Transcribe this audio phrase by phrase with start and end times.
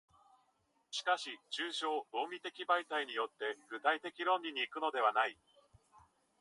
[0.89, 5.37] しかし抽象論理的媒介によって具体的論理に行くのではない。